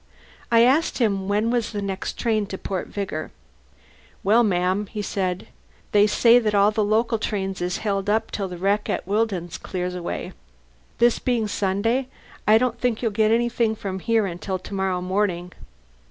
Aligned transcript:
I 0.51 0.63
asked 0.63 0.97
him 0.97 1.27
when 1.27 1.51
was 1.51 1.71
the 1.73 1.79
next 1.83 2.17
train 2.17 2.47
to 2.47 2.57
Port 2.57 2.87
Vigor. 2.87 3.29
"Well, 4.23 4.41
ma'am," 4.41 4.87
he 4.87 5.03
said, 5.03 5.47
"they 5.91 6.07
say 6.07 6.39
that 6.39 6.55
all 6.55 6.71
the 6.71 6.83
local 6.83 7.19
trains 7.19 7.61
is 7.61 7.77
held 7.85 8.09
up 8.09 8.31
till 8.31 8.47
the 8.47 8.57
wreck 8.57 8.89
at 8.89 9.05
Willdon's 9.05 9.59
cleared 9.59 9.93
away. 9.93 10.33
This 10.97 11.19
being 11.19 11.47
Sunday, 11.47 12.07
I 12.47 12.57
don't 12.57 12.79
think 12.79 13.03
you'll 13.03 13.11
get 13.11 13.29
anything 13.29 13.75
from 13.75 13.99
here 13.99 14.25
until 14.25 14.57
to 14.57 14.73
morrow 14.73 15.01
morning." 15.01 15.53